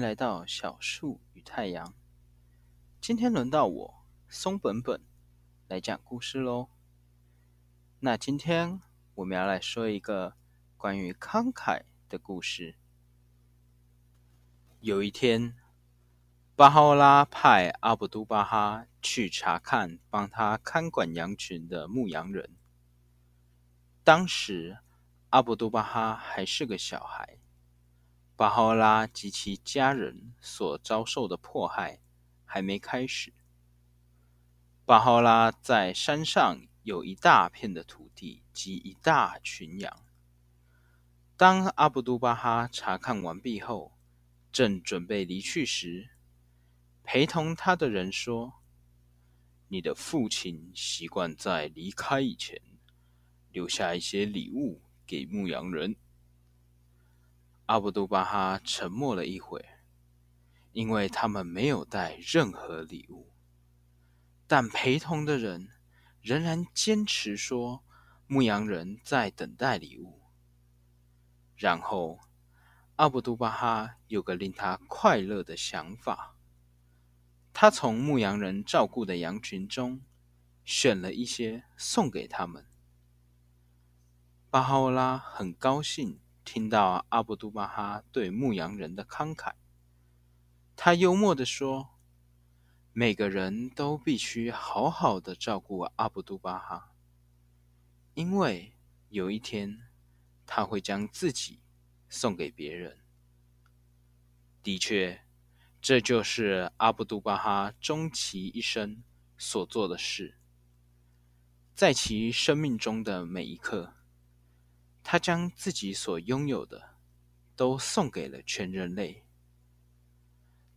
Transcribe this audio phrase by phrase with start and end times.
[0.00, 1.94] 来到小树与太阳。
[3.00, 3.94] 今天轮到我
[4.28, 5.00] 松本本
[5.66, 6.68] 来讲故事喽。
[8.00, 8.80] 那今天
[9.16, 10.34] 我们要来说一个
[10.76, 12.76] 关于慷慨的故事。
[14.80, 15.56] 有一天，
[16.54, 22.56] 巴哈欧拉派阿卜杜巴哈去查看帮他看管羊群的牧羊人。
[24.04, 24.78] 当时，
[25.30, 27.38] 阿卜杜巴哈还是个小孩。
[28.38, 31.98] 巴哈拉及其家人所遭受的迫害
[32.44, 33.32] 还没开始。
[34.84, 40.04] 巴哈拉在山上有一大片的土地及一大群羊。
[41.36, 43.98] 当阿卜杜巴哈查看完毕后，
[44.52, 46.10] 正准备离去时，
[47.02, 48.52] 陪同他的人说
[49.66, 52.62] ：“你的父亲习惯在离开以前，
[53.50, 55.96] 留下一些礼物给牧羊人。”
[57.68, 59.62] 阿卜杜巴哈沉默了一会，
[60.72, 63.30] 因为他们没有带任何礼物。
[64.46, 65.68] 但陪同的人
[66.22, 67.84] 仍然坚持说，
[68.26, 70.22] 牧羊人在等待礼物。
[71.56, 72.20] 然后，
[72.96, 76.36] 阿卜杜巴哈有个令他快乐的想法。
[77.52, 80.00] 他从牧羊人照顾的羊群中
[80.64, 82.66] 选了一些送给他们。
[84.48, 86.18] 巴哈欧拉很高兴。
[86.50, 89.52] 听到阿卜杜巴哈对牧羊人的慷慨，
[90.74, 91.90] 他幽默地说
[92.94, 96.94] ：“每个人都必须好好的照顾阿卜杜巴哈，
[98.14, 98.72] 因为
[99.10, 99.90] 有一天
[100.46, 101.60] 他会将自己
[102.08, 102.96] 送给别人。”
[104.64, 105.20] 的确，
[105.82, 109.04] 这就是阿卜杜巴哈终其一生
[109.36, 110.38] 所做的事，
[111.74, 113.97] 在其生命中的每一刻。
[115.10, 116.98] 他将自己所拥有的
[117.56, 119.24] 都送给了全人类。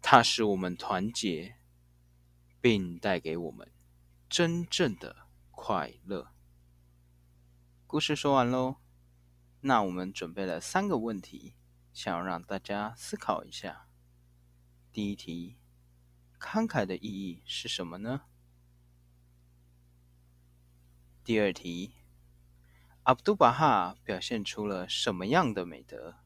[0.00, 1.56] 他使我们团结，
[2.60, 3.72] 并带给我们
[4.28, 6.32] 真正的快乐。
[7.88, 8.76] 故事说完喽，
[9.62, 11.56] 那我们准备了三个问题，
[11.92, 13.88] 想要让大家思考一下。
[14.92, 15.56] 第一题：
[16.38, 18.20] 慷慨的意义是什么呢？
[21.24, 21.94] 第二题。
[23.04, 26.16] 阿卜杜巴哈表现出了什么样的美德？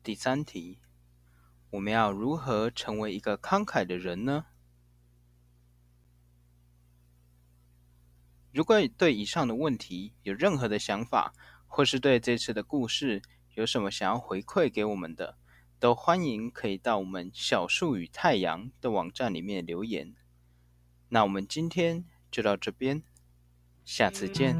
[0.00, 0.78] 第三题，
[1.70, 4.46] 我们要如何成为一个慷慨的人呢？
[8.52, 11.34] 如果对以上的问题有任何的想法，
[11.66, 13.22] 或是对这次的故事
[13.54, 15.36] 有什么想要回馈给我们的，
[15.80, 20.14] 都欢迎可以到我们小树与太阳的网站里面留言。
[21.08, 23.02] 那我们今天就到这边。
[23.84, 24.56] 下次见。